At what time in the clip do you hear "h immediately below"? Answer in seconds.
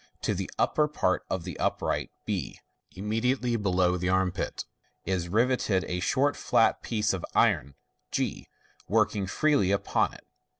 2.91-3.97